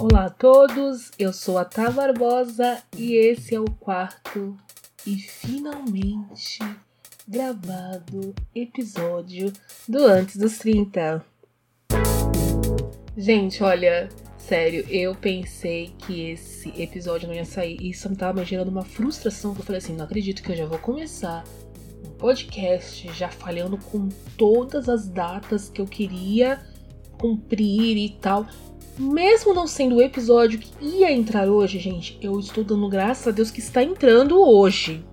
[0.00, 4.56] Olá a todos, eu sou a Tá Barbosa e esse é o quarto
[5.04, 6.60] e finalmente
[7.26, 9.52] gravado episódio
[9.88, 11.24] do Antes dos 30.
[13.16, 14.08] Gente, olha,
[14.38, 18.68] sério, eu pensei que esse episódio não ia sair e isso me tava me gerando
[18.68, 21.42] uma frustração que eu falei assim, não acredito que eu já vou começar
[22.06, 26.64] um podcast já falhando com todas as datas que eu queria
[27.18, 28.46] cumprir e tal.
[28.98, 33.30] Mesmo não sendo o episódio que ia entrar hoje, gente, eu estou dando graças a
[33.30, 35.04] Deus que está entrando hoje.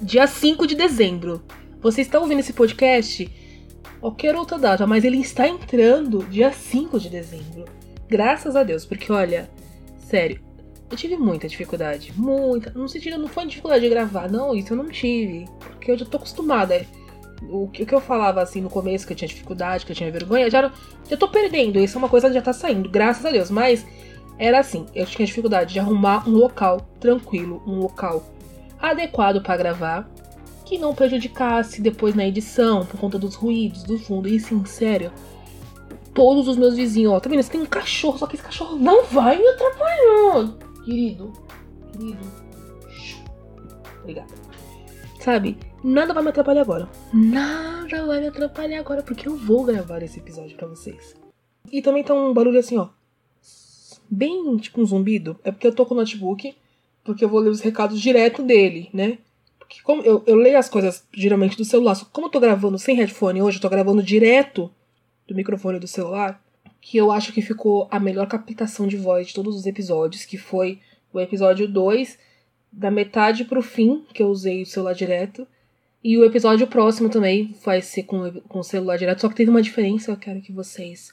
[0.00, 1.42] Dia 5 de dezembro.
[1.82, 3.30] Você está ouvindo esse podcast?
[4.00, 7.66] Qualquer outra data, mas ele está entrando dia 5 de dezembro.
[8.08, 9.50] Graças a Deus, porque olha,
[9.98, 10.40] sério,
[10.90, 12.14] eu tive muita dificuldade.
[12.16, 12.70] Muita.
[12.70, 15.44] No sentido, não foi dificuldade de gravar, não, isso eu não tive.
[15.60, 16.86] Porque eu já tô acostumada
[17.42, 20.50] o que, eu falava assim no começo, que eu tinha dificuldade, que eu tinha vergonha,
[20.50, 20.72] já,
[21.08, 21.78] já tô perdendo.
[21.78, 23.50] Isso é uma coisa que já tá saindo, graças a Deus.
[23.50, 23.86] Mas
[24.38, 28.24] era assim, eu tinha dificuldade de arrumar um local tranquilo, um local
[28.78, 30.10] adequado para gravar,
[30.64, 34.28] que não prejudicasse depois na edição, por conta dos ruídos, do fundo.
[34.28, 35.12] E sim, sério,
[36.12, 37.42] todos os meus vizinhos, ó, tá vendo?
[37.42, 40.54] Você tem um cachorro, só que esse cachorro não vai me atrapalhar.
[40.84, 41.32] Querido,
[41.92, 42.18] querido.
[44.00, 44.34] Obrigada.
[45.20, 45.58] Sabe?
[45.82, 46.88] Nada vai me atrapalhar agora.
[47.12, 51.14] Nada vai me atrapalhar agora, porque eu vou gravar esse episódio para vocês.
[51.70, 52.88] E também tá um barulho assim, ó.
[54.10, 55.38] Bem tipo um zumbido.
[55.44, 56.56] É porque eu tô com o notebook,
[57.04, 59.18] porque eu vou ler os recados direto dele, né?
[59.58, 62.78] Porque como eu, eu leio as coisas geralmente do celular, só como eu tô gravando
[62.78, 64.70] sem headphone hoje, eu tô gravando direto
[65.26, 66.42] do microfone do celular,
[66.80, 70.38] que eu acho que ficou a melhor captação de voz de todos os episódios, que
[70.38, 70.80] foi
[71.12, 72.18] o episódio 2,
[72.72, 75.46] da metade pro fim, que eu usei o celular direto.
[76.02, 79.50] E o episódio próximo também vai ser com, com o celular direto, só que teve
[79.50, 81.12] uma diferença, eu quero que vocês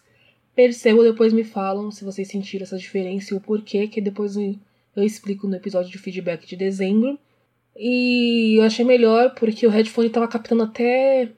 [0.55, 4.55] percebam, depois me falam se vocês sentiram essa diferença e o porquê, que depois eu,
[4.97, 7.19] explico no episódio de feedback de dezembro.
[7.75, 11.30] E eu achei melhor porque o headphone tava captando até.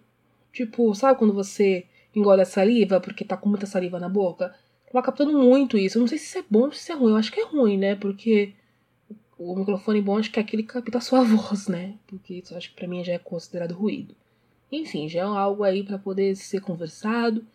[0.53, 1.85] Tipo, sabe quando você
[2.15, 4.53] engole a saliva porque tá com muita saliva na boca?
[4.91, 5.97] Tava captando muito isso.
[5.97, 7.11] Eu não sei se isso é bom ou se isso é ruim.
[7.11, 7.95] Eu acho que é ruim, né?
[7.95, 8.53] Porque
[9.37, 11.95] o microfone bom acho que é aquele que capta a sua voz, né?
[12.07, 14.15] Porque isso acho que pra mim já é considerado ruído.
[14.71, 17.45] Enfim, já é algo aí para poder ser conversado.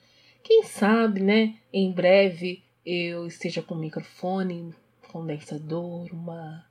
[0.42, 1.56] Quem sabe, né?
[1.72, 4.74] Em breve eu esteja com microfone,
[5.10, 6.64] condensador, uma,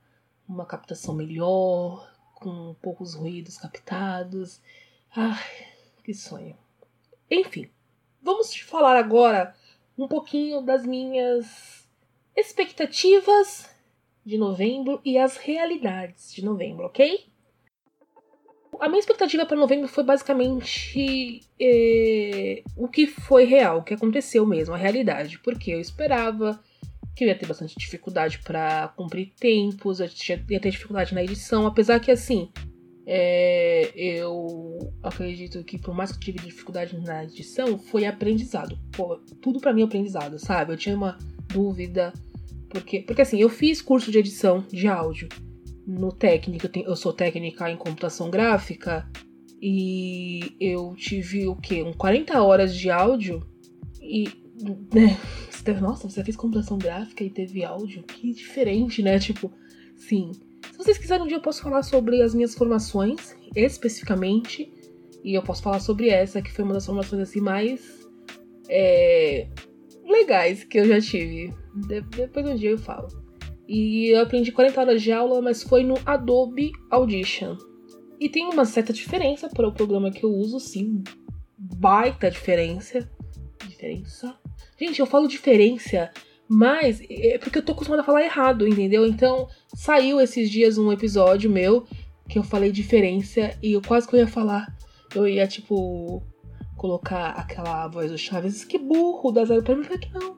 [0.47, 4.59] uma captação melhor, com poucos ruídos captados.
[5.16, 5.67] Ai,
[6.03, 6.57] que sonho.
[7.29, 7.69] Enfim,
[8.22, 9.55] vamos falar agora
[9.97, 11.88] um pouquinho das minhas
[12.35, 13.69] expectativas
[14.26, 17.26] de novembro e as realidades de novembro, ok?
[18.80, 24.46] A minha expectativa para novembro foi basicamente é, o que foi real, o que aconteceu
[24.46, 25.38] mesmo, a realidade.
[25.40, 26.59] Porque eu esperava
[27.16, 30.08] que eu ia ter bastante dificuldade para cumprir tempos, eu
[30.50, 32.50] ia ter dificuldade na edição, apesar que assim.
[33.06, 38.80] É, eu acredito que por mais que eu tive dificuldade na edição, foi aprendizado.
[38.92, 40.72] Pô, tudo para mim é aprendizado, sabe?
[40.72, 41.18] Eu tinha uma
[41.52, 42.14] dúvida,
[42.72, 45.28] porque, porque assim, eu fiz curso de edição de áudio
[45.86, 49.09] no técnico, eu, tenho, eu sou técnica em computação gráfica
[49.62, 51.84] e eu tive o quê?
[51.84, 53.46] Um 40 horas de áudio
[54.02, 54.28] e.
[54.94, 55.18] Né,
[55.80, 58.04] nossa, você fez computação gráfica e teve áudio?
[58.04, 59.20] Que diferente, né?
[59.20, 59.52] Tipo,
[59.96, 60.32] sim.
[60.72, 64.72] Se vocês quiserem um dia eu posso falar sobre as minhas formações, especificamente.
[65.24, 68.08] E eu posso falar sobre essa, que foi uma das formações assim mais.
[68.68, 69.48] É,
[70.11, 71.53] legais que eu já tive.
[71.88, 73.07] De depois um dia eu falo.
[73.67, 77.55] E eu aprendi 40 horas de aula, mas foi no Adobe Audition.
[78.19, 81.03] E tem uma certa diferença para o programa que eu uso, sim.
[81.57, 83.09] Baita diferença.
[83.67, 84.35] Diferença?
[84.77, 86.11] Gente, eu falo diferença,
[86.47, 89.05] mas é porque eu tô acostumada a falar errado, entendeu?
[89.05, 91.88] Então, saiu esses dias um episódio meu
[92.28, 94.67] que eu falei diferença e eu quase que eu ia falar.
[95.16, 96.22] Eu ia, tipo,
[96.81, 99.84] colocar aquela voz do Chaves, que burro, da zero pra mim.
[99.84, 100.36] Que não,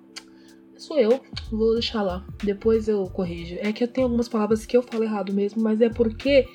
[0.78, 2.26] sou eu, vou deixar lá.
[2.44, 3.56] Depois eu corrijo.
[3.62, 6.46] É que eu tenho algumas palavras que eu falo errado mesmo, mas é porque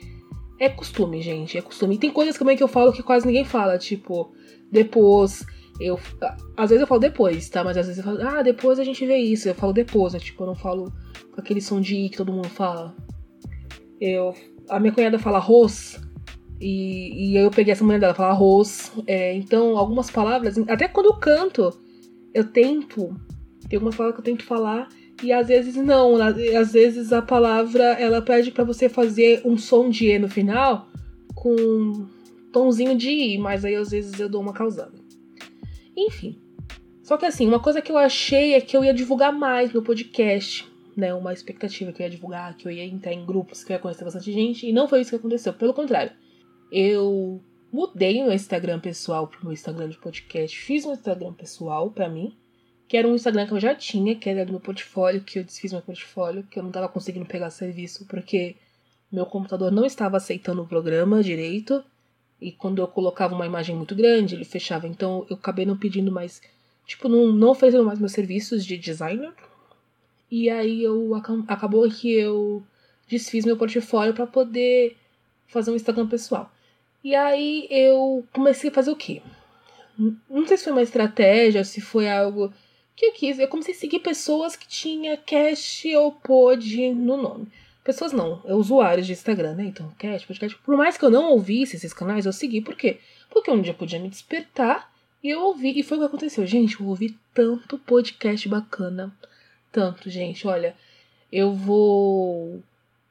[0.61, 1.95] é costume, gente, é costume.
[1.95, 4.31] E tem coisas também que eu falo que quase ninguém fala, tipo,
[4.71, 5.47] depois.
[5.81, 5.99] Eu,
[6.55, 7.65] às vezes eu falo depois, tá?
[7.65, 9.49] Mas às vezes eu falo, ah, depois a gente vê isso.
[9.49, 10.19] Eu falo depois, né?
[10.19, 10.93] Tipo, eu não falo
[11.33, 12.95] com aquele som de i que todo mundo fala.
[13.99, 14.35] Eu,
[14.69, 15.99] a minha cunhada fala arroz,
[16.61, 18.93] e, e eu peguei essa manhã dela, falar arroz.
[19.07, 21.73] É, então, algumas palavras, até quando eu canto,
[22.35, 23.15] eu tento.
[23.69, 24.89] Tem algumas palavras que eu tento falar
[25.23, 26.17] e às vezes não.
[26.21, 30.89] Às vezes a palavra ela pede para você fazer um som de E no final
[31.35, 32.07] com um
[32.53, 34.99] tomzinho de I, mas aí às vezes eu dou uma causada.
[35.97, 36.39] Enfim,
[37.03, 39.83] Só que assim, uma coisa que eu achei é que eu ia divulgar mais no
[39.83, 40.67] podcast,
[40.97, 41.13] né?
[41.15, 43.81] Uma expectativa que eu ia divulgar, que eu ia entrar em grupos, que eu ia
[43.81, 45.53] conhecer bastante gente, e não foi isso que aconteceu.
[45.53, 46.13] Pelo contrário,
[46.71, 47.41] eu
[47.73, 52.37] mudei meu Instagram pessoal pro meu Instagram de podcast, fiz um Instagram pessoal para mim,
[52.87, 55.45] que era um Instagram que eu já tinha, que era do meu portfólio, que eu
[55.45, 58.57] desfiz meu portfólio, que eu não tava conseguindo pegar serviço porque
[59.11, 61.83] meu computador não estava aceitando o programa direito.
[62.41, 64.87] E quando eu colocava uma imagem muito grande, ele fechava.
[64.87, 66.41] Então eu acabei não pedindo mais
[66.87, 69.33] tipo, não, não oferecendo mais meus serviços de designer.
[70.31, 72.63] E aí eu acabou que eu
[73.09, 74.97] desfiz meu portfólio para poder
[75.47, 76.51] fazer um Instagram pessoal.
[77.03, 79.23] E aí eu comecei a fazer o quê?
[80.29, 82.53] Não sei se foi uma estratégia, se foi algo
[82.95, 83.39] que eu quis.
[83.39, 87.49] Eu comecei a seguir pessoas que tinha cast ou pod no nome.
[87.85, 89.65] Pessoas não, é usuários de Instagram, né?
[89.65, 90.59] Então, cast, podcast.
[90.59, 92.61] Por mais que eu não ouvisse esses canais, eu segui.
[92.61, 92.99] Por quê?
[93.31, 94.93] Porque um dia podia me despertar
[95.23, 96.47] e eu ouvi, e foi o que aconteceu.
[96.47, 99.13] Gente, eu ouvi tanto podcast bacana.
[99.73, 100.47] Tanto, gente.
[100.47, 100.77] Olha,
[101.33, 102.63] eu vou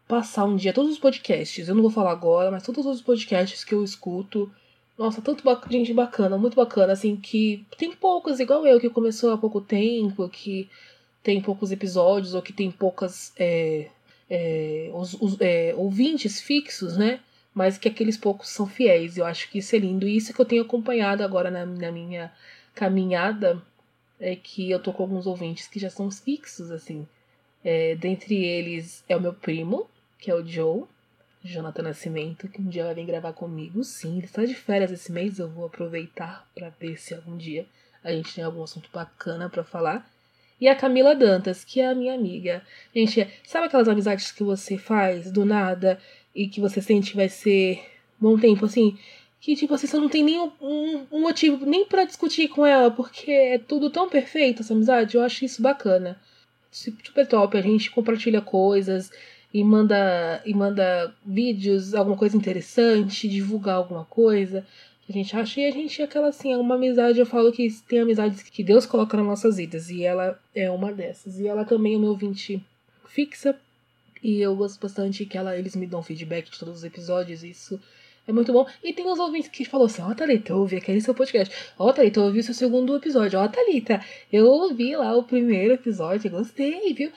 [0.08, 1.68] passar um dia todos os podcasts.
[1.68, 4.52] Eu não vou falar agora, mas todos os podcasts que eu escuto.
[4.98, 9.38] Nossa, tanto gente bacana, muito bacana, assim, que tem poucas, igual eu, que começou há
[9.38, 10.68] pouco tempo, que
[11.22, 13.90] tem poucos episódios, ou que tem poucas é,
[14.30, 17.20] é, os, os, é, ouvintes fixos, né?
[17.58, 19.18] mas que aqueles poucos são fiéis.
[19.18, 20.08] Eu acho que isso é lindo.
[20.08, 22.32] E isso que eu tenho acompanhado agora na, na minha
[22.76, 23.60] caminhada
[24.20, 27.08] é que eu tô com alguns ouvintes que já são fixos, assim.
[27.64, 29.90] É, dentre eles é o meu primo,
[30.20, 30.84] que é o Joe,
[31.44, 33.84] Jonathan Nascimento, que um dia vai vir gravar comigo.
[33.84, 37.66] Sim, ele está de férias esse mês, eu vou aproveitar para ver se algum dia
[38.04, 40.10] a gente tem algum assunto bacana para falar.
[40.60, 42.64] E a Camila Dantas, que é a minha amiga.
[42.94, 46.00] Gente, sabe aquelas amizades que você faz do nada
[46.34, 47.84] e que você sente que vai ser
[48.20, 48.98] bom tempo, assim,
[49.40, 52.90] que tipo assim, você não tem nenhum um, um motivo nem para discutir com ela,
[52.90, 56.20] porque é tudo tão perfeito essa amizade, eu acho isso bacana.
[56.72, 59.12] Super top, a gente compartilha coisas
[59.54, 64.66] e manda e manda vídeos, alguma coisa interessante, divulgar alguma coisa
[65.06, 67.52] que a gente acha, e a gente é aquela assim, é uma amizade, eu falo
[67.52, 71.40] que tem amizades que Deus coloca nas nossas vidas, e ela é uma dessas.
[71.40, 72.62] E ela também é meu ouvinte
[73.08, 73.56] fixa,
[74.22, 77.80] e eu gosto bastante que ela, eles me dão feedback de todos os episódios, isso
[78.28, 78.68] é muito bom.
[78.84, 81.54] E tem os ouvintes que falou assim: Ó, oh, Thalita, eu ouvi aquele seu podcast.
[81.80, 83.40] Ó, oh, Thalita, eu ouvi o seu segundo episódio.
[83.40, 87.12] Ó, oh, Thalita, eu ouvi lá o primeiro episódio, gostei, viu?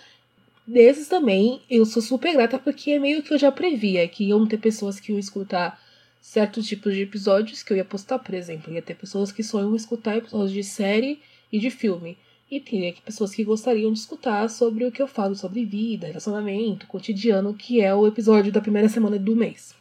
[0.70, 4.46] Desses também, eu sou super grata porque é meio que eu já previa que iam
[4.46, 5.82] ter pessoas que iam escutar
[6.20, 8.72] certos tipos de episódios que eu ia postar, por exemplo.
[8.72, 11.20] Ia ter pessoas que só iam escutar episódios de série
[11.50, 12.16] e de filme.
[12.48, 16.86] E aqui pessoas que gostariam de escutar sobre o que eu falo sobre vida, relacionamento,
[16.86, 19.74] cotidiano, que é o episódio da primeira semana do mês.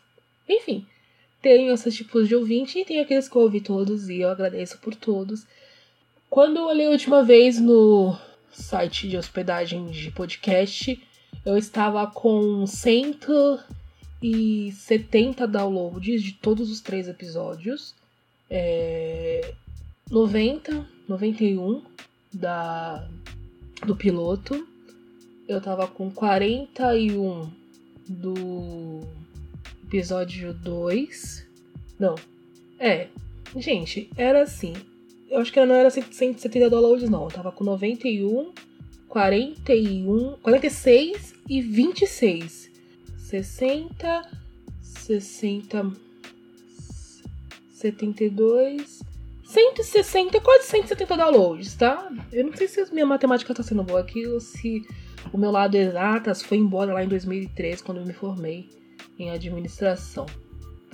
[0.50, 0.88] Enfim,
[1.40, 4.80] tenho esses tipos de ouvinte e tem aqueles que eu ouvi todos e eu agradeço
[4.80, 5.46] por todos.
[6.32, 8.18] Quando eu olhei a última vez no
[8.52, 11.02] site de hospedagem de podcast,
[11.46, 17.96] eu estava com 170 downloads de todos os três episódios.
[18.50, 19.54] É,
[20.10, 21.82] 90, 91
[22.34, 23.08] da,
[23.86, 24.68] do piloto.
[25.48, 27.50] Eu tava com 41
[28.08, 29.02] do
[29.86, 31.48] episódio 2.
[32.00, 32.16] Não.
[32.78, 33.08] É.
[33.56, 34.74] Gente, era assim.
[35.30, 37.24] Eu acho que não era 170 dólares, não.
[37.26, 38.52] Eu tava com 91,
[39.08, 42.70] 41, 46 e 26.
[43.18, 44.30] 60,
[44.82, 45.92] 60,
[47.74, 49.02] 72,
[49.46, 52.12] 160, quase 170 downloads, tá?
[52.32, 54.84] Eu não sei se a minha matemática tá sendo boa aqui ou se
[55.32, 58.68] o meu lado exatas foi embora lá em 2003, quando eu me formei
[59.18, 60.26] em administração.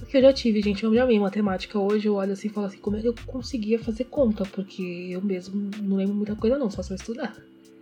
[0.05, 1.79] Porque eu já tive, gente, eu já amei matemática.
[1.79, 4.45] Hoje eu olho assim e falo assim, como é que eu conseguia fazer conta?
[4.45, 7.35] Porque eu mesmo não lembro muita coisa não, só se eu estudar.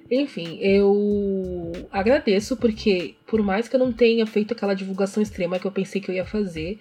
[0.09, 5.67] Enfim, eu agradeço porque, por mais que eu não tenha feito aquela divulgação extrema que
[5.67, 6.79] eu pensei que eu ia fazer,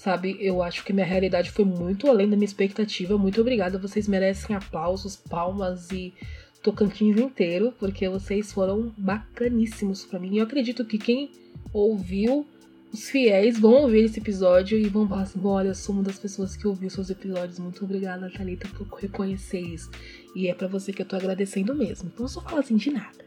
[0.00, 3.18] Sabe, eu acho que minha realidade foi muito além da minha expectativa.
[3.18, 6.14] Muito obrigada, vocês merecem aplausos, palmas e
[6.62, 10.32] tocantins inteiro, porque vocês foram bacaníssimos para mim.
[10.32, 11.30] E eu acredito que quem
[11.70, 12.46] ouviu,
[12.92, 16.18] os fiéis, vão ouvir esse episódio e vão falar assim: olha, eu sou uma das
[16.18, 17.58] pessoas que ouviu seus episódios.
[17.58, 19.90] Muito obrigada, Thalita, por reconhecer isso.
[20.34, 22.10] E é para você que eu tô agradecendo mesmo.
[22.12, 23.24] Então só falo assim de nada.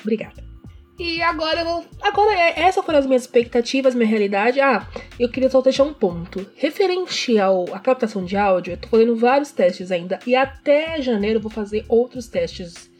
[0.00, 0.42] Obrigada.
[0.98, 1.84] E agora eu vou.
[2.00, 4.60] Agora, é, essas foram as minhas expectativas, minha realidade.
[4.60, 4.86] Ah,
[5.18, 6.46] eu queria só deixar um ponto.
[6.54, 10.20] Referente ao, à captação de áudio, eu tô fazendo vários testes ainda.
[10.26, 12.90] E até janeiro eu vou fazer outros testes.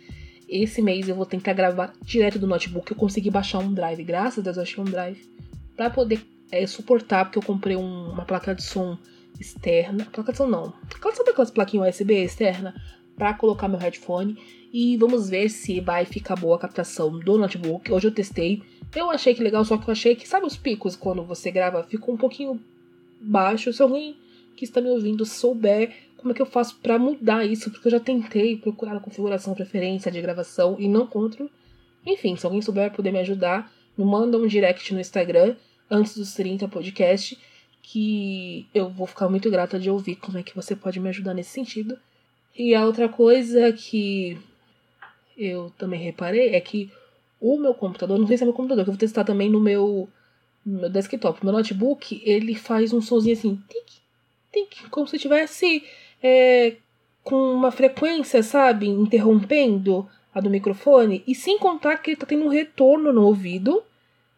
[0.49, 2.91] Esse mês eu vou tentar gravar direto do notebook.
[2.91, 5.35] Eu consegui baixar um drive, graças a Deus eu achei um drive.
[5.77, 8.97] Pra poder é, suportar, porque eu comprei um, uma placa de som
[9.41, 10.05] externa.
[10.07, 10.73] Placa de som não.
[11.15, 12.75] Sabe aquelas plaquinhas USB externa?
[13.17, 14.37] para colocar meu headphone
[14.73, 17.91] e vamos ver se vai ficar boa a captação do notebook.
[17.93, 18.63] Hoje eu testei,
[18.95, 21.85] eu achei que legal, só que eu achei que, sabe os picos quando você grava?
[21.85, 22.61] Ficou um pouquinho
[23.21, 23.73] baixo.
[23.73, 24.17] Se alguém
[24.57, 27.93] que está me ouvindo souber como é que eu faço para mudar isso, porque eu
[27.93, 31.51] já tentei procurar a configuração, preferência de gravação e não encontro.
[32.07, 35.57] Enfim, se alguém souber poder me ajudar, me manda um direct no Instagram
[35.91, 37.39] antes dos 30 podcast
[37.83, 41.35] que eu vou ficar muito grata de ouvir como é que você pode me ajudar
[41.35, 41.99] nesse sentido.
[42.57, 44.39] E a outra coisa que
[45.37, 46.91] eu também reparei é que
[47.41, 49.61] o meu computador, não sei se é meu computador, que eu vou testar também no
[49.61, 50.09] meu,
[50.65, 54.01] no meu desktop, meu notebook, ele faz um sonzinho assim, tic,
[54.51, 55.85] tic, como se tivesse
[56.23, 56.77] é,
[57.23, 62.45] com uma frequência, sabe, interrompendo a do microfone, e sem contar que ele tá tendo
[62.45, 63.83] um retorno no ouvido,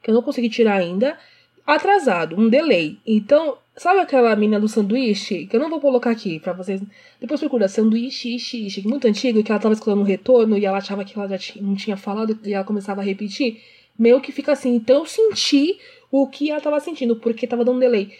[0.02, 1.18] que eu não consegui tirar ainda,
[1.66, 2.98] atrasado, um delay.
[3.06, 5.46] Então, sabe aquela menina do sanduíche?
[5.46, 6.80] Que eu não vou colocar aqui pra vocês.
[7.20, 10.78] Depois procura sanduíche, ishi, ishi, muito antigo, que ela tava escutando um retorno e ela
[10.78, 13.60] achava que ela já não tinha falado e ela começava a repetir.
[13.98, 14.74] Meio que fica assim.
[14.74, 15.78] Então eu senti
[16.10, 18.12] o que ela tava sentindo, porque tava dando um delay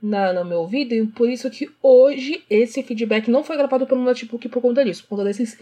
[0.00, 0.94] na, no meu ouvido.
[0.94, 5.02] E por isso que hoje esse feedback não foi gravado pelo notebook por conta disso.
[5.02, 5.58] Por conta desses.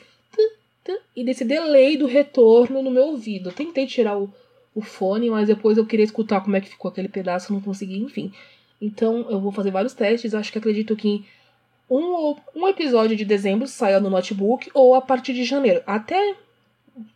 [1.14, 3.50] E desse delay do retorno no meu ouvido.
[3.50, 4.32] Eu tentei tirar o
[4.74, 7.98] o fone, mas depois eu queria escutar como é que ficou aquele pedaço, não consegui,
[7.98, 8.32] enfim.
[8.80, 11.24] Então eu vou fazer vários testes, acho que acredito que
[11.88, 15.82] um, um episódio de dezembro saia no notebook ou a partir de janeiro.
[15.86, 16.36] Até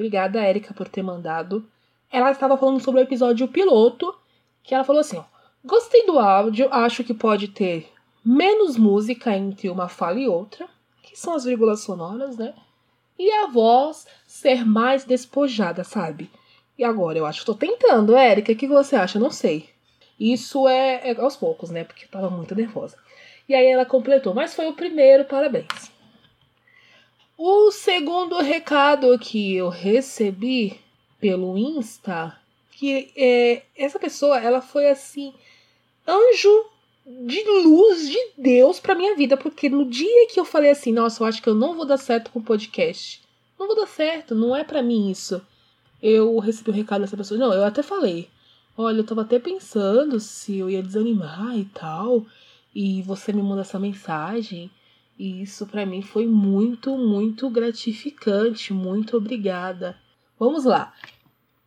[0.00, 1.62] Obrigada, Erika, por ter mandado.
[2.10, 4.14] Ela estava falando sobre o episódio piloto,
[4.62, 5.24] que ela falou assim, ó.
[5.62, 7.92] Gostei do áudio, acho que pode ter
[8.24, 10.66] menos música entre uma fala e outra,
[11.02, 12.54] que são as vírgulas sonoras, né?
[13.18, 16.30] E a voz ser mais despojada, sabe?
[16.78, 19.18] E agora, eu acho que tô tentando, Érica, o que você acha?
[19.18, 19.68] Não sei.
[20.18, 21.84] Isso é, é aos poucos, né?
[21.84, 22.96] Porque eu tava muito nervosa.
[23.46, 25.92] E aí ela completou, mas foi o primeiro, parabéns.
[27.42, 30.78] O segundo recado que eu recebi
[31.18, 32.38] pelo Insta,
[32.70, 35.32] que é, essa pessoa, ela foi assim,
[36.06, 36.66] anjo
[37.06, 41.22] de luz de Deus pra minha vida, porque no dia que eu falei assim, nossa,
[41.22, 43.22] eu acho que eu não vou dar certo com o podcast,
[43.58, 45.40] não vou dar certo, não é para mim isso.
[46.02, 48.28] Eu recebi um recado dessa pessoa, não, eu até falei,
[48.76, 52.22] olha, eu tava até pensando se eu ia desanimar e tal,
[52.74, 54.70] e você me manda essa mensagem.
[55.20, 58.72] E isso para mim foi muito, muito gratificante.
[58.72, 59.94] Muito obrigada.
[60.38, 60.94] Vamos lá.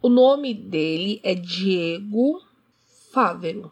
[0.02, 2.42] O nome dele é Diego
[3.12, 3.72] Fávero.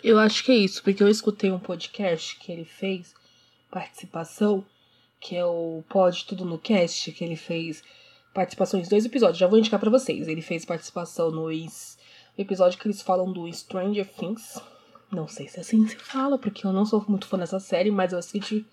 [0.00, 3.12] Eu acho que é isso, porque eu escutei um podcast que ele fez,
[3.68, 4.64] participação,
[5.18, 7.82] que é o Pode Tudo no Cast, que ele fez
[8.32, 9.38] participações dois episódios.
[9.38, 10.28] Já vou indicar para vocês.
[10.28, 11.50] Ele fez participação no
[12.38, 14.62] episódio que eles falam do Stranger Things.
[15.10, 17.90] Não sei se é assim se fala, porque eu não sou muito fã dessa série,
[17.90, 18.64] mas eu assisti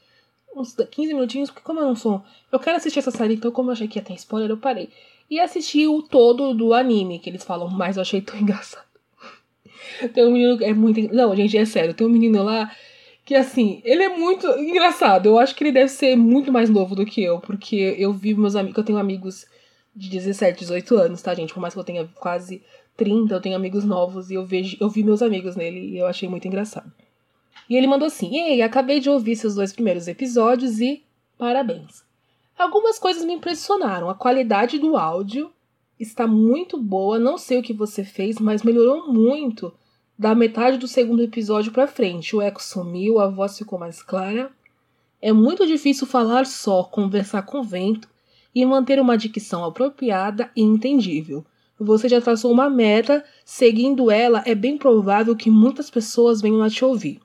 [0.60, 2.24] uns 15 minutinhos, porque como eu não sou.
[2.52, 4.90] Eu quero assistir essa série, então como eu achei que ia ter spoiler, eu parei.
[5.30, 8.86] E assisti o todo do anime que eles falam, mas eu achei tão engraçado.
[10.14, 10.64] tem um menino.
[10.64, 11.02] É muito.
[11.14, 11.94] Não, gente, é sério.
[11.94, 12.72] Tem um menino lá
[13.26, 15.26] que, assim, ele é muito engraçado.
[15.26, 18.34] Eu acho que ele deve ser muito mais novo do que eu, porque eu vi
[18.34, 18.78] meus amigos.
[18.78, 19.46] Eu tenho amigos
[19.96, 21.54] de 17, 18 anos, tá, gente?
[21.54, 22.62] Por mais que eu tenha quase
[22.96, 26.08] 30, eu tenho amigos novos e eu vejo, eu vi meus amigos nele e eu
[26.08, 26.92] achei muito engraçado.
[27.70, 31.04] E ele mandou assim: Ei, acabei de ouvir seus dois primeiros episódios e
[31.38, 32.04] parabéns.
[32.58, 34.10] Algumas coisas me impressionaram.
[34.10, 35.52] A qualidade do áudio
[36.00, 37.20] está muito boa.
[37.20, 39.74] Não sei o que você fez, mas melhorou muito
[40.18, 42.36] da metade do segundo episódio para frente.
[42.36, 44.52] O eco sumiu, a voz ficou mais clara.
[45.22, 48.10] É muito difícil falar só, conversar com vento
[48.54, 51.46] e manter uma dicção apropriada e entendível.
[51.80, 56.70] Você já traçou uma meta, seguindo ela, é bem provável que muitas pessoas venham a
[56.70, 57.20] te ouvir.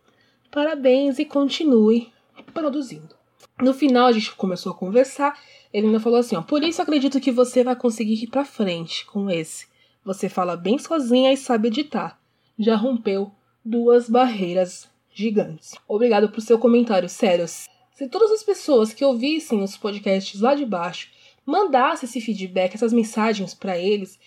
[0.53, 2.13] Parabéns e continue
[2.53, 3.17] produzindo.
[3.59, 5.35] No final, a gente começou a conversar.
[5.73, 9.07] Ele ainda falou assim: ó, por isso acredito que você vai conseguir ir pra frente
[9.07, 9.67] com esse.
[10.05, 12.21] Você fala bem sozinha e sabe editar.
[12.59, 13.33] Já rompeu
[13.65, 15.75] duas barreiras gigantes.
[15.89, 17.49] Obrigado por seu comentário, sério.
[17.49, 21.09] Se todas as pessoas que ouvissem os podcasts lá de baixo
[21.47, 24.19] mandassem esse feedback, essas mensagens para eles,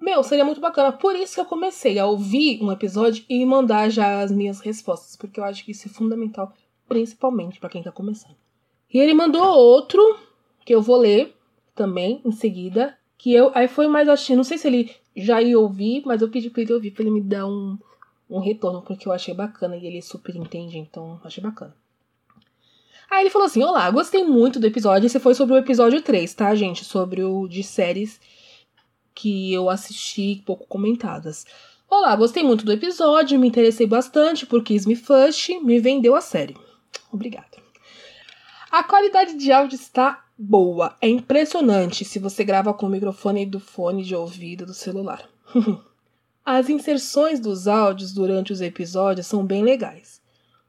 [0.00, 0.92] meu, seria muito bacana.
[0.92, 5.16] Por isso que eu comecei a ouvir um episódio e mandar já as minhas respostas,
[5.16, 6.52] porque eu acho que isso é fundamental,
[6.88, 8.36] principalmente para quem tá começando.
[8.92, 10.00] E ele mandou outro
[10.64, 11.34] que eu vou ler
[11.74, 15.58] também em seguida, que eu aí foi mais assim, não sei se ele já ia
[15.58, 17.76] ouvir, mas eu pedi para ele ouvir para ele me dar um
[18.30, 21.74] um retorno, porque eu achei bacana e ele super entende, então achei bacana.
[23.10, 25.06] Aí ele falou assim: Olá, gostei muito do episódio.
[25.06, 26.84] Esse foi sobre o episódio 3, tá, gente?
[26.84, 28.20] Sobre o de séries
[29.18, 31.44] que eu assisti pouco comentadas.
[31.90, 36.20] Olá, gostei muito do episódio, me interessei bastante por Kiss Me First, me vendeu a
[36.20, 36.56] série.
[37.12, 37.58] Obrigada.
[38.70, 43.58] A qualidade de áudio está boa, é impressionante se você grava com o microfone do
[43.58, 45.28] fone de ouvido do celular.
[46.46, 50.22] As inserções dos áudios durante os episódios são bem legais.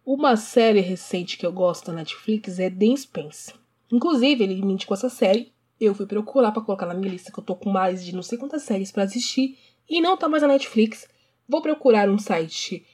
[0.04, 3.54] Uma série recente que eu gosto da Netflix é The Spence.
[3.92, 5.54] Inclusive, ele me indicou essa série.
[5.80, 8.22] Eu fui procurar para colocar na minha lista, que eu tô com mais de não
[8.22, 9.58] sei quantas séries para assistir
[9.90, 11.08] e não tá mais na Netflix.
[11.48, 12.86] Vou procurar um site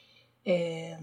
[0.44, 0.98] é,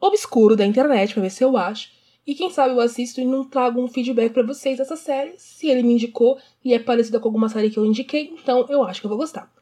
[0.00, 1.92] obscuro da internet para ver se eu acho.
[2.26, 5.34] E quem sabe eu assisto e não trago um feedback para vocês dessa série.
[5.36, 8.82] Se ele me indicou e é parecida com alguma série que eu indiquei, então eu
[8.82, 9.52] acho que eu vou gostar.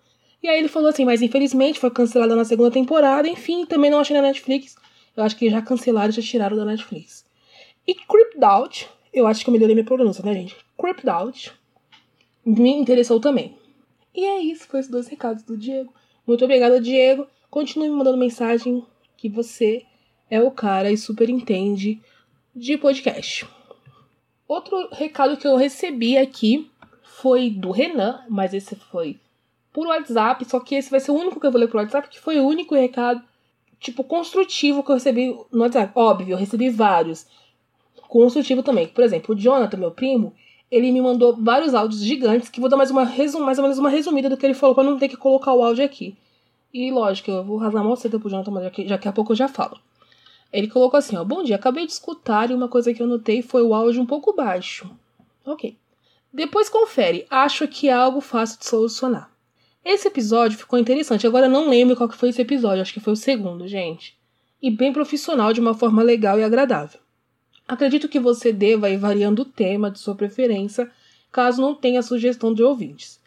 [0.43, 4.01] E aí ele falou assim, mas infelizmente foi cancelada na segunda temporada, enfim, também não
[4.01, 4.77] achei na Netflix.
[5.17, 7.25] Eu acho que já cancelaram já tiraram da Netflix.
[7.87, 10.57] E Creeped Out, eu acho que eu melhorei minha pronúncia, né, gente?
[10.83, 11.53] Creeped Out
[12.45, 13.57] me interessou também.
[14.13, 15.95] E é isso, foi esses dois recados do Diego.
[16.27, 17.29] Muito obrigada, Diego.
[17.49, 18.85] Continue me mandando mensagem
[19.17, 19.87] que você
[20.29, 22.03] é o cara e super entende
[22.53, 23.47] de podcast.
[24.49, 26.69] Outro recado que eu recebi aqui
[27.05, 29.21] foi do Renan, mas esse foi
[29.73, 32.09] por WhatsApp, só que esse vai ser o único que eu vou ler por WhatsApp,
[32.09, 33.23] que foi o único recado,
[33.79, 35.93] tipo, construtivo que eu recebi no WhatsApp.
[35.95, 37.25] Óbvio, eu recebi vários.
[38.09, 38.89] Construtivo também.
[38.89, 40.35] Por exemplo, o Jonathan, meu primo,
[40.73, 43.79] ele me mandou vários áudios gigantes, que vou dar mais, uma resum mais ou menos
[43.79, 46.17] uma resumida do que ele falou, pra não ter que colocar o áudio aqui.
[46.73, 49.37] E lógico, eu vou rasgar mal cedo pro Jonathan, mas já daqui a pouco eu
[49.37, 49.79] já falo.
[50.51, 53.43] Ele colocou assim, ó, bom dia, acabei de escutar e uma coisa que eu notei
[53.43, 54.91] foi o áudio um pouco baixo.
[55.45, 55.77] Ok.
[56.33, 59.31] Depois confere, acho que é algo fácil de solucionar.
[59.85, 61.27] Esse episódio ficou interessante.
[61.27, 64.17] Agora eu não lembro qual que foi esse episódio, acho que foi o segundo, gente.
[64.63, 67.02] E bem profissional de uma forma legal e agradável.
[67.73, 70.91] Acredito que você deva ir variando o tema de sua preferência,
[71.33, 73.19] caso não tenha sugestão de ouvintes.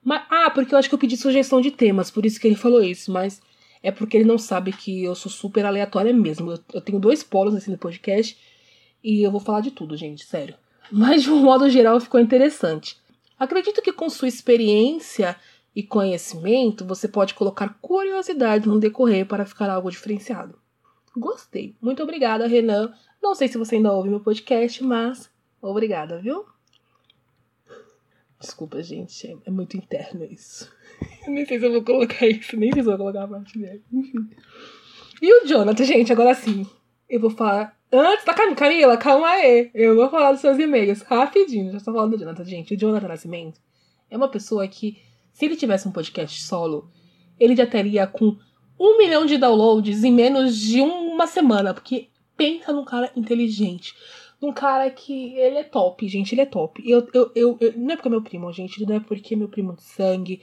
[0.00, 2.54] Mas, ah, porque eu acho que eu pedi sugestão de temas, por isso que ele
[2.54, 3.42] falou isso, mas
[3.82, 6.52] é porque ele não sabe que eu sou super aleatória mesmo.
[6.52, 8.38] Eu, eu tenho dois polos nesse podcast
[9.02, 10.54] e eu vou falar de tudo, gente, sério.
[10.88, 12.96] Mas de um modo geral ficou interessante.
[13.36, 15.34] Acredito que com sua experiência
[15.74, 20.54] e conhecimento, você pode colocar curiosidade no decorrer para ficar algo diferenciado.
[21.16, 21.74] Gostei.
[21.82, 22.92] Muito obrigada, Renan.
[23.22, 25.30] Não sei se você ainda ouve meu podcast, mas
[25.60, 26.44] obrigada, viu?
[28.40, 29.38] Desculpa, gente.
[29.44, 30.72] É muito interno isso.
[31.26, 33.28] Eu nem sei se eu vou colocar isso, nem sei se eu vou colocar a
[33.28, 33.82] parte dele.
[33.92, 34.28] Enfim.
[35.20, 36.66] E o Jonathan, gente, agora sim.
[37.08, 37.78] Eu vou falar.
[37.92, 39.70] Antes da Camila, Camila, calma aí.
[39.74, 41.70] Eu vou falar dos seus e-mails rapidinho.
[41.72, 42.74] Já estou falando do Jonathan, gente.
[42.74, 43.60] O Jonathan Nascimento
[44.10, 44.98] é uma pessoa que
[45.32, 46.90] se ele tivesse um podcast solo,
[47.38, 48.36] ele já teria com
[48.78, 51.74] um milhão de downloads em menos de uma semana.
[51.74, 52.08] Porque
[52.40, 53.94] pensa num cara inteligente.
[54.40, 55.34] Num cara que.
[55.34, 56.34] Ele é top, gente.
[56.34, 56.82] Ele é top.
[56.90, 58.86] Eu, eu, eu, eu, não é porque é meu primo, gente.
[58.86, 60.40] Não é porque é meu primo de sangue.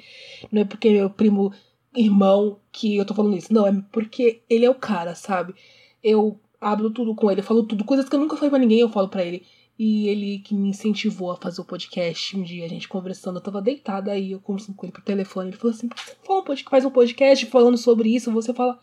[0.51, 1.51] Não é porque é meu primo
[1.95, 3.51] irmão que eu tô falando isso.
[3.51, 5.55] Não, é porque ele é o cara, sabe?
[6.03, 7.83] Eu abro tudo com ele, eu falo tudo.
[7.83, 9.43] Coisas que eu nunca falei pra ninguém, eu falo pra ele.
[9.79, 12.37] E ele que me incentivou a fazer o podcast.
[12.37, 15.49] Um dia a gente conversando, eu tava deitada aí, eu conversando com ele por telefone.
[15.49, 18.31] Ele falou assim: por que você fala um podcast, faz um podcast falando sobre isso?
[18.31, 18.79] Você fala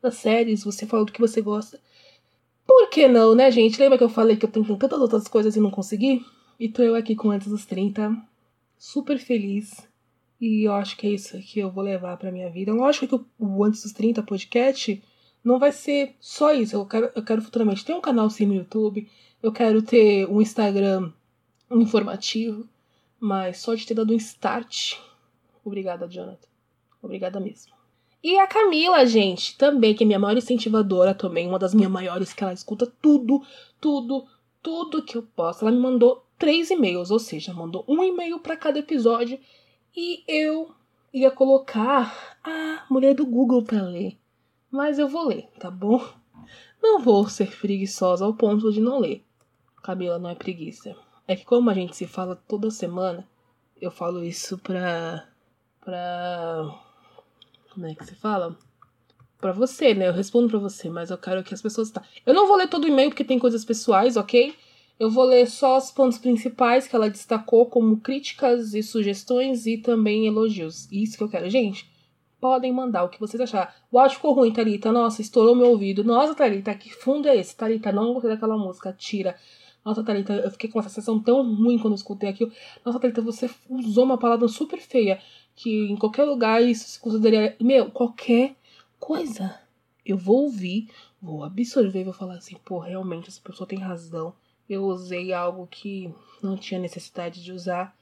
[0.00, 1.78] das séries, você fala do que você gosta.
[2.66, 3.80] Por que não, né, gente?
[3.80, 6.24] Lembra que eu falei que eu tenho tantas outras coisas e não consegui?
[6.58, 8.16] E tô eu aqui com antes dos 30,
[8.76, 9.86] super feliz.
[10.40, 12.72] E eu acho que é isso que eu vou levar pra minha vida.
[12.72, 15.02] Lógico que o Antes dos 30 podcast
[15.44, 16.74] não vai ser só isso.
[16.76, 19.06] Eu quero, eu quero futuramente ter um canal sim no YouTube
[19.46, 21.12] eu quero ter um Instagram
[21.70, 22.68] informativo,
[23.20, 24.98] mas só de ter dado um start.
[25.64, 26.48] Obrigada, Jonathan.
[27.02, 27.75] Obrigada mesmo.
[28.26, 32.32] E a Camila, gente, também, que é minha maior incentivadora também, uma das minhas maiores,
[32.32, 33.40] que ela escuta tudo,
[33.80, 34.26] tudo,
[34.60, 35.62] tudo que eu posso.
[35.62, 39.38] Ela me mandou três e-mails, ou seja, mandou um e-mail para cada episódio.
[39.96, 40.72] E eu
[41.14, 44.18] ia colocar a mulher do Google pra ler.
[44.72, 46.04] Mas eu vou ler, tá bom?
[46.82, 49.24] Não vou ser preguiçosa ao ponto de não ler.
[49.84, 50.96] Camila não é preguiça.
[51.28, 53.24] É que como a gente se fala toda semana,
[53.80, 55.28] eu falo isso pra.
[55.80, 56.85] pra.
[57.76, 58.56] Como é que se fala?
[59.38, 60.08] Pra você, né?
[60.08, 61.90] Eu respondo pra você, mas eu quero que as pessoas.
[61.90, 62.02] Tá.
[62.24, 64.54] Eu não vou ler todo o e-mail porque tem coisas pessoais, ok?
[64.98, 69.76] Eu vou ler só os pontos principais que ela destacou como críticas e sugestões e
[69.76, 70.90] também elogios.
[70.90, 71.50] Isso que eu quero.
[71.50, 71.86] Gente,
[72.40, 73.68] podem mandar o que vocês acharem.
[73.92, 74.90] O áudio ficou ruim, Thalita.
[74.90, 76.02] Nossa, estourou meu ouvido.
[76.02, 77.54] Nossa, Thalita, que fundo é esse?
[77.54, 78.90] Thalita, não gostei daquela música.
[78.90, 79.36] Tira.
[79.84, 82.50] Nossa, Thalita, eu fiquei com uma sensação tão ruim quando escutei aquilo.
[82.82, 85.20] Nossa, Thalita, você usou uma palavra super feia.
[85.56, 87.56] Que em qualquer lugar isso se consideraria.
[87.60, 88.54] Meu, qualquer
[89.00, 89.58] coisa.
[90.04, 90.88] Eu vou ouvir,
[91.20, 94.32] vou absorver e vou falar assim, pô, realmente essa pessoa tem razão
[94.68, 97.94] eu usei algo que não tinha necessidade de usar,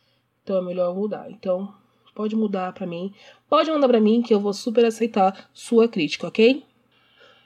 [0.42, 1.30] então é melhor mudar.
[1.30, 1.74] Então,
[2.14, 3.12] pode mudar para mim.
[3.48, 6.64] Pode mandar para mim que eu vou super aceitar sua crítica, ok?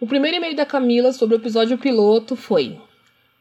[0.01, 2.81] O primeiro e-mail da Camila sobre o episódio piloto foi: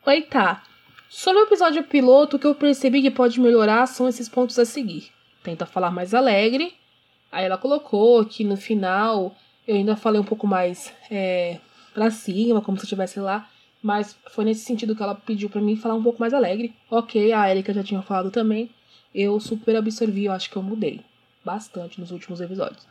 [0.06, 0.64] Oi, tá.
[1.10, 4.66] Sobre o episódio piloto, o que eu percebi que pode melhorar são esses pontos a
[4.66, 5.12] seguir.
[5.48, 6.76] Tenta falar mais alegre.
[7.32, 9.34] Aí ela colocou que no final
[9.66, 11.58] eu ainda falei um pouco mais é,
[11.94, 13.48] pra cima, como se eu estivesse lá.
[13.82, 16.76] Mas foi nesse sentido que ela pediu para mim falar um pouco mais alegre.
[16.92, 18.70] Ok, a Erika já tinha falado também.
[19.16, 21.00] Eu super absorvi, eu acho que eu mudei
[21.46, 22.86] bastante nos últimos episódios.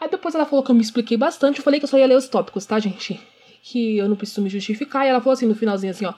[0.00, 1.58] Aí depois ela falou que eu me expliquei bastante.
[1.58, 3.20] Eu falei que eu só ia ler os tópicos, tá, gente?
[3.64, 5.04] Que eu não preciso me justificar.
[5.06, 6.14] E ela falou assim no finalzinho assim, ó.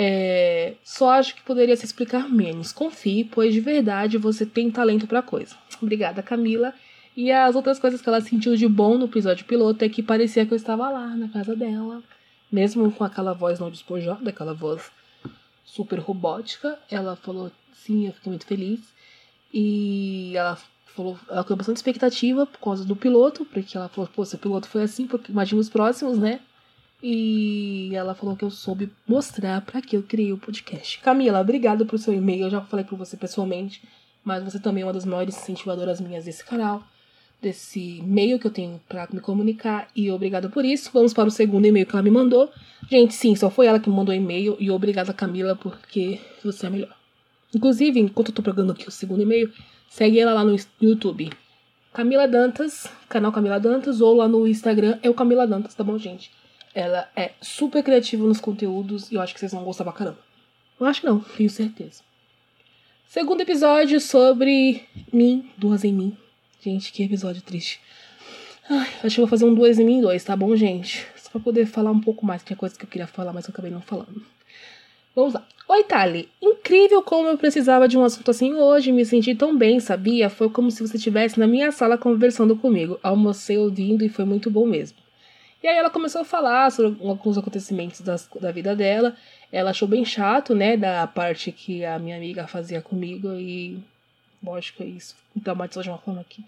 [0.00, 2.70] É, só acho que poderia se explicar menos.
[2.70, 5.56] Confie, pois de verdade você tem talento pra coisa.
[5.82, 6.72] Obrigada, Camila.
[7.16, 10.46] E as outras coisas que ela sentiu de bom no episódio piloto é que parecia
[10.46, 12.00] que eu estava lá na casa dela
[12.50, 14.90] mesmo com aquela voz não despojada, aquela voz
[15.64, 18.80] super robótica, ela falou sim, eu fiquei muito feliz.
[19.52, 24.24] E ela falou, ela criou bastante expectativa por causa do piloto, porque ela falou, pô,
[24.24, 26.40] se o piloto foi assim, porque imagina os próximos, né?
[27.02, 30.98] E ela falou que eu soube mostrar para que eu criei o podcast.
[31.00, 32.46] Camila, obrigada por seu e-mail.
[32.46, 33.82] Eu já falei por você pessoalmente,
[34.24, 36.82] mas você também é uma das maiores incentivadoras minhas desse canal
[37.40, 40.90] desse e-mail que eu tenho para me comunicar e obrigada por isso.
[40.92, 42.50] Vamos para o segundo e-mail que ela me mandou.
[42.90, 46.70] Gente, sim, só foi ela que me mandou e-mail e obrigada Camila porque você é
[46.70, 46.96] melhor.
[47.54, 49.52] Inclusive, enquanto eu tô pegando aqui o segundo e-mail,
[49.88, 51.30] segue ela lá no YouTube.
[51.92, 55.96] Camila Dantas, canal Camila Dantas, ou lá no Instagram é o Camila Dantas, tá bom,
[55.96, 56.30] gente?
[56.78, 60.18] Ela é super criativa nos conteúdos e eu acho que vocês vão gostar pra caramba.
[60.78, 62.04] Eu acho que não, tenho certeza.
[63.08, 66.16] Segundo episódio sobre mim, duas em mim,
[66.62, 67.80] Gente, que episódio triste.
[68.70, 71.04] Ai, acho que vou fazer um dois em mim dois, tá bom, gente?
[71.16, 73.46] Só pra poder falar um pouco mais, que é coisa que eu queria falar, mas
[73.46, 74.24] eu acabei não falando.
[75.16, 75.44] Vamos lá.
[75.68, 76.28] Oi, Tali.
[76.40, 78.92] Incrível como eu precisava de um assunto assim hoje.
[78.92, 80.30] Me senti tão bem, sabia?
[80.30, 83.00] Foi como se você estivesse na minha sala conversando comigo.
[83.02, 85.07] Almocei ouvindo e foi muito bom mesmo.
[85.62, 89.16] E aí ela começou a falar sobre alguns acontecimentos das, da vida dela.
[89.50, 93.82] Ela achou bem chato, né, da parte que a minha amiga fazia comigo e
[94.42, 96.44] Lógico, isso traumatizou de uma forma que.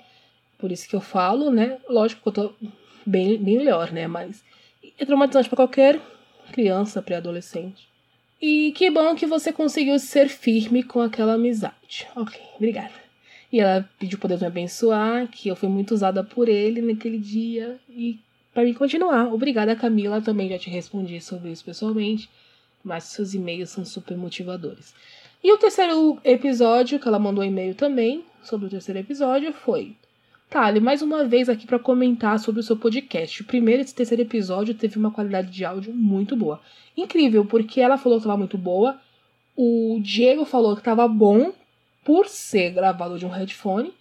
[0.58, 1.78] Por isso que eu falo, né?
[1.88, 2.54] Lógico que eu tô
[3.04, 4.06] bem, bem melhor, né?
[4.06, 4.42] Mas
[4.98, 6.00] é traumatizante para qualquer
[6.52, 7.88] criança, pré-adolescente.
[8.40, 12.06] E que bom que você conseguiu ser firme com aquela amizade.
[12.14, 12.92] Ok, obrigada.
[13.52, 17.78] E ela pediu poder me abençoar, que eu fui muito usada por ele naquele dia.
[17.88, 18.18] E
[18.52, 19.32] para mim continuar.
[19.32, 20.20] Obrigada, Camila.
[20.20, 22.28] Também já te respondi sobre isso pessoalmente.
[22.82, 24.94] Mas seus e-mails são super motivadores.
[25.42, 29.96] E o terceiro episódio, que ela mandou e-mail também, sobre o terceiro episódio, foi:
[30.50, 33.40] Tali, mais uma vez aqui para comentar sobre o seu podcast.
[33.40, 36.60] O primeiro e esse terceiro episódio teve uma qualidade de áudio muito boa.
[36.96, 39.00] Incrível, porque ela falou que estava muito boa,
[39.56, 41.52] o Diego falou que estava bom
[42.04, 43.92] por ser gravado de um headphone.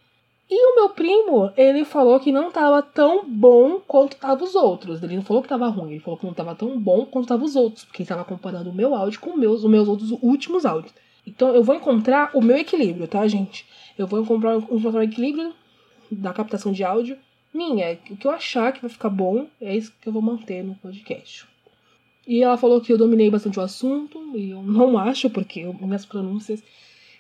[0.50, 5.04] E o meu primo, ele falou que não estava tão bom quanto estavam os outros.
[5.04, 7.46] Ele não falou que estava ruim, ele falou que não estava tão bom quanto estavam
[7.46, 10.66] os outros, porque ele estava comparando o meu áudio com meus, os meus outros últimos
[10.66, 10.94] áudios.
[11.26, 13.64] Então eu vou encontrar o meu equilíbrio, tá, gente?
[13.96, 15.54] Eu vou encontrar, encontrar o equilíbrio
[16.12, 17.16] da captação de áudio
[17.54, 18.00] minha.
[18.10, 20.74] O que eu achar que vai ficar bom é isso que eu vou manter no
[20.76, 21.46] podcast.
[22.28, 26.06] E ela falou que eu dominei bastante o assunto, e eu não acho, porque minhas
[26.06, 26.64] pronúncias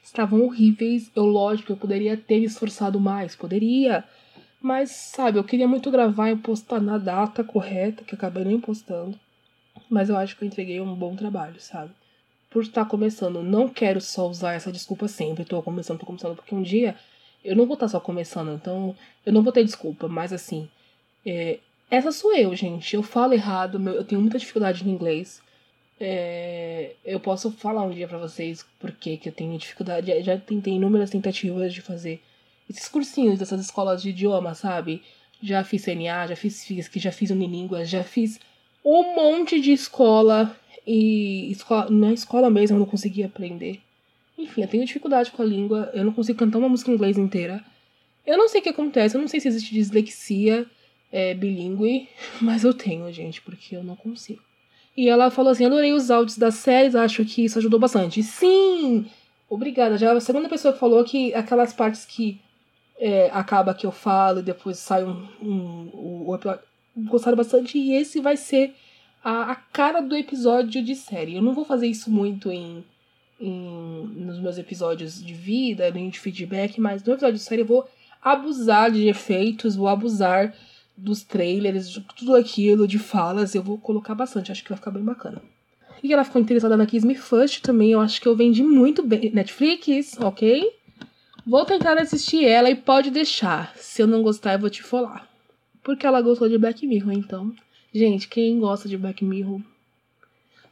[0.09, 1.11] estavam horríveis.
[1.15, 4.03] Eu, lógico, eu poderia ter me esforçado mais, poderia.
[4.61, 9.17] Mas, sabe, eu queria muito gravar e postar na data correta, que acabei nem postando.
[9.89, 11.91] Mas eu acho que eu entreguei um bom trabalho, sabe?
[12.49, 13.43] por estar começando.
[13.43, 15.45] Não quero só usar essa desculpa sempre.
[15.45, 16.95] Tô começando, tô começando, porque um dia
[17.43, 18.95] eu não vou estar só começando, então
[19.25, 20.07] eu não vou ter desculpa.
[20.07, 20.67] Mas assim,
[21.25, 22.95] é, essa sou eu, gente.
[22.95, 25.41] Eu falo errado, eu tenho muita dificuldade em inglês.
[25.99, 30.23] É, eu posso falar um dia para vocês porque que eu tenho dificuldade.
[30.23, 32.21] Já tentei inúmeras tentativas de fazer
[32.69, 35.01] esses cursinhos dessas escolas de idioma, sabe?
[35.41, 38.39] Já fiz CNA, já fiz FISC, já fiz Unilínguas, já fiz
[38.83, 43.81] um monte de escola e escola, na escola mesmo eu não conseguia aprender.
[44.37, 47.17] Enfim, eu tenho dificuldade com a língua, eu não consigo cantar uma música em inglês
[47.17, 47.63] inteira.
[48.25, 50.65] Eu não sei o que acontece, eu não sei se existe dislexia
[51.11, 52.07] é, bilíngue,
[52.39, 54.41] mas eu tenho, gente, porque eu não consigo.
[54.95, 58.21] E ela falou assim: adorei os áudios das séries, acho que isso ajudou bastante.
[58.23, 59.05] Sim!
[59.49, 59.97] Obrigada.
[59.97, 62.39] Já é a segunda pessoa que falou que aquelas partes que
[62.99, 66.61] é, acaba que eu falo e depois sai um, um, um, episódio.
[66.97, 67.77] Gostaram bastante.
[67.77, 68.75] E esse vai ser
[69.23, 71.35] a, a cara do episódio de série.
[71.35, 72.83] Eu não vou fazer isso muito em,
[73.39, 77.65] em nos meus episódios de vida, nem de feedback, mas no episódio de série eu
[77.65, 77.89] vou
[78.21, 80.53] abusar de efeitos, vou abusar
[80.99, 84.91] dos trailers, de tudo aquilo, de falas, eu vou colocar bastante, acho que vai ficar
[84.91, 85.41] bem bacana.
[86.03, 89.03] E ela ficou interessada na Kiss Me First também, eu acho que eu vendi muito
[89.03, 89.31] bem.
[89.31, 90.65] Netflix, ok?
[91.45, 93.73] Vou tentar assistir ela e pode deixar.
[93.75, 95.27] Se eu não gostar, eu vou te falar.
[95.83, 97.53] Porque ela gostou de Black Mirror, então.
[97.93, 99.59] Gente, quem gosta de Black Mirror.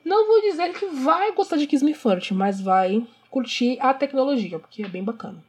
[0.06, 4.60] Não vou dizer que vai gostar de Kiss Me First, mas vai curtir a tecnologia,
[4.60, 5.44] porque é bem bacana.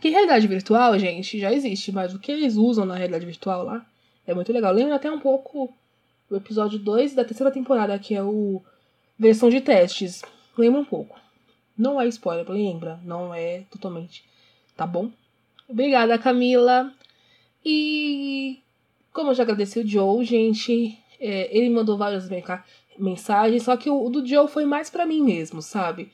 [0.00, 3.86] Que realidade virtual, gente, já existe, mas o que eles usam na realidade virtual lá
[4.26, 4.72] é muito legal.
[4.72, 5.72] Lembra até um pouco
[6.30, 8.62] o episódio 2 da terceira temporada, que é o
[9.18, 10.22] versão de testes.
[10.56, 11.18] Lembra um pouco.
[11.76, 13.00] Não é spoiler, lembra?
[13.04, 14.24] Não é totalmente.
[14.76, 15.10] Tá bom?
[15.68, 16.92] Obrigada, Camila.
[17.64, 18.60] E
[19.12, 22.28] como eu já agradeci o Joe, gente, é, ele mandou várias
[22.98, 26.10] mensagens, só que o, o do Joe foi mais para mim mesmo, sabe?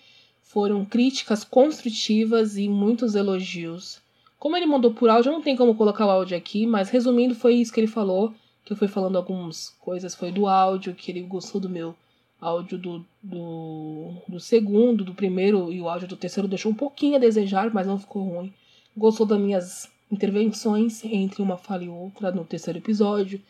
[0.53, 4.01] Foram críticas construtivas e muitos elogios.
[4.37, 7.55] Como ele mandou por áudio, não tem como colocar o áudio aqui, mas resumindo, foi
[7.55, 8.35] isso que ele falou.
[8.65, 11.95] Que eu fui falando algumas coisas, foi do áudio, que ele gostou do meu
[12.41, 17.15] áudio do, do, do segundo, do primeiro e o áudio do terceiro deixou um pouquinho
[17.15, 18.53] a desejar, mas não ficou ruim.
[18.97, 23.41] Gostou das minhas intervenções entre uma fala e outra no terceiro episódio.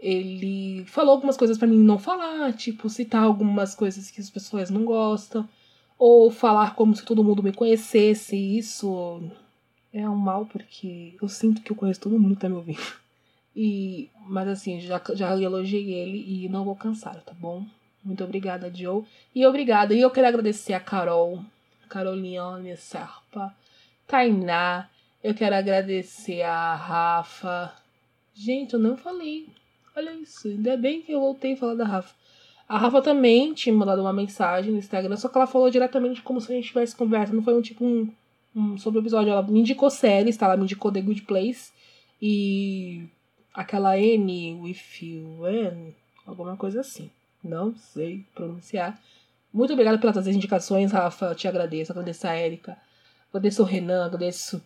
[0.00, 4.68] Ele falou algumas coisas para mim não falar, tipo citar algumas coisas que as pessoas
[4.68, 5.48] não gostam
[6.00, 8.34] ou falar como se todo mundo me conhecesse.
[8.34, 9.22] Isso
[9.92, 12.80] é um mal porque eu sinto que eu conheço todo mundo que tá me ouvindo.
[13.54, 17.66] E, mas assim, já, já elogiei ele e não vou cansar, tá bom?
[18.02, 19.04] Muito obrigada, Joe.
[19.34, 19.92] E obrigada.
[19.92, 21.44] E eu quero agradecer a Carol,
[21.86, 23.54] Caroliane Serpa,
[24.06, 24.88] Tainá.
[25.22, 27.74] Eu quero agradecer a Rafa.
[28.32, 29.48] Gente, eu não falei.
[29.94, 30.48] Olha isso.
[30.48, 32.14] Ainda bem que eu voltei a falar da Rafa.
[32.70, 36.40] A Rafa também tinha mandado uma mensagem no Instagram, só que ela falou diretamente como
[36.40, 37.34] se a gente tivesse conversa.
[37.34, 38.08] Não foi um tipo um,
[38.54, 39.32] um sobre o episódio.
[39.32, 40.46] Ela me indicou séries, tá?
[40.46, 41.72] Ela me indicou The Good Place
[42.22, 43.08] e
[43.52, 45.92] aquela N with you, N,
[46.24, 47.10] alguma coisa assim.
[47.42, 48.96] Não sei pronunciar.
[49.52, 51.26] Muito obrigada pelas indicações, Rafa.
[51.26, 51.90] Eu te agradeço.
[51.90, 52.78] Agradeço a Erika.
[53.30, 54.06] Agradeço o Renan.
[54.06, 54.62] Agradeço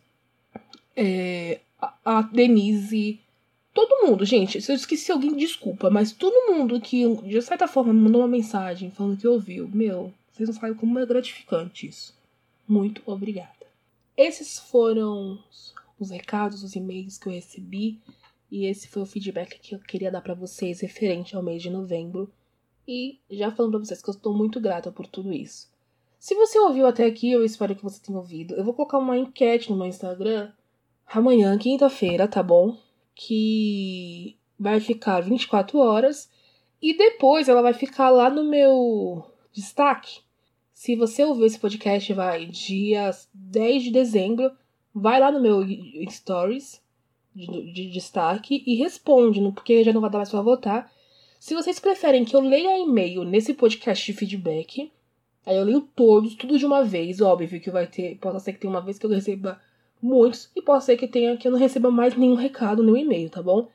[0.95, 1.59] é,
[2.05, 3.19] a Denise.
[3.75, 7.93] Todo mundo, gente, se eu esqueci alguém, desculpa, mas todo mundo que, de certa forma,
[7.93, 12.15] mandou uma mensagem falando que ouviu, meu, vocês não sabem como é gratificante isso.
[12.69, 13.67] Muito obrigada.
[14.17, 15.39] Esses foram
[15.99, 17.99] os recados, os e-mails que eu recebi,
[18.51, 21.69] e esse foi o feedback que eu queria dar para vocês referente ao mês de
[21.69, 22.31] novembro.
[22.87, 25.69] E já falando pra vocês que eu estou muito grata por tudo isso.
[26.21, 28.55] Se você ouviu até aqui, eu espero que você tenha ouvido.
[28.55, 30.53] Eu vou colocar uma enquete no meu Instagram
[31.07, 32.77] amanhã, quinta-feira, tá bom?
[33.15, 36.31] Que vai ficar 24 horas
[36.81, 40.21] e depois ela vai ficar lá no meu destaque.
[40.73, 44.51] Se você ouvir esse podcast, vai dia 10 de dezembro,
[44.95, 45.63] vai lá no meu
[46.11, 46.83] stories
[47.35, 50.93] de, de destaque e responde, porque já não vai dar mais para votar.
[51.39, 54.91] Se vocês preferem que eu leia e-mail nesse podcast de feedback,
[55.45, 58.61] aí eu leio todos, tudo de uma vez, óbvio que vai ter, pode ser que
[58.61, 59.61] tenha uma vez que eu receba
[60.05, 63.31] muitos, e pode ser que tenha que eu não receba mais nenhum recado no e-mail,
[63.31, 63.69] tá bom?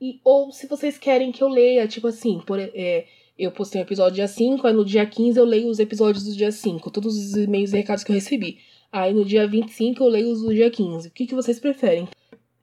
[0.00, 3.06] E, ou se vocês querem que eu leia, tipo assim, por, é,
[3.38, 6.34] eu postei um episódio dia 5, aí no dia 15 eu leio os episódios do
[6.34, 8.58] dia 5, todos os e-mails e recados que eu recebi.
[8.90, 11.08] Aí no dia 25 eu leio os do dia 15.
[11.08, 12.08] O que, que vocês preferem?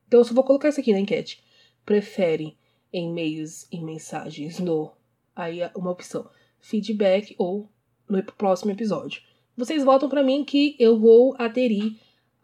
[0.08, 1.42] Então eu só vou colocar isso aqui na enquete.
[1.86, 2.56] Preferem
[2.92, 4.92] e-mails e mensagens no.
[5.36, 6.28] Aí uma opção.
[6.60, 7.70] Feedback ou
[8.10, 9.22] no próximo episódio.
[9.56, 11.96] Vocês votam para mim que eu vou aderir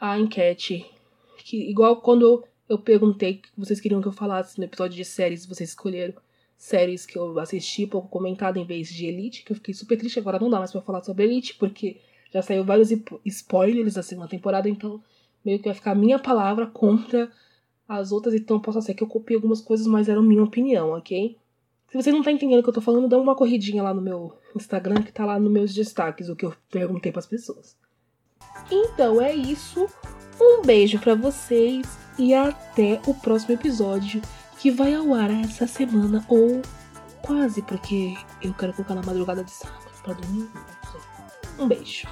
[0.02, 0.84] a enquete.
[1.38, 5.46] Que, igual quando eu perguntei que vocês queriam que eu falasse no episódio de séries,
[5.46, 6.16] vocês escolheram
[6.58, 10.18] séries que eu assisti pouco comentada em vez de Elite, que eu fiquei super triste.
[10.18, 12.02] Agora não dá mais pra falar sobre Elite, porque
[12.34, 12.90] já saiu vários
[13.26, 15.02] spoilers da segunda temporada, então
[15.46, 17.32] meio que vai ficar a minha palavra contra
[17.88, 21.38] as outras, então posso ser que eu copiei algumas coisas, mas eram minha opinião, ok?
[21.90, 24.02] Se você não tá entendendo o que eu tô falando, dá uma corridinha lá no
[24.02, 27.76] meu Instagram, que tá lá nos meus destaques, o que eu perguntei para as pessoas.
[28.70, 29.88] Então é isso.
[30.40, 34.22] Um beijo para vocês e até o próximo episódio
[34.58, 36.62] que vai ao ar essa semana ou
[37.22, 40.50] quase, porque eu quero colocar na madrugada de sábado para dormir.
[41.58, 42.08] Um beijo.